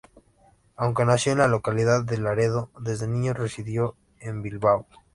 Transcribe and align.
Aunque 0.77 1.05
nació 1.05 1.33
en 1.33 1.37
la 1.37 1.47
localidad 1.47 2.03
de 2.03 2.17
Laredo, 2.17 2.71
desde 2.79 3.07
niño 3.07 3.33
residió 3.35 3.95
en 4.19 4.41
Bilbao. 4.41 4.87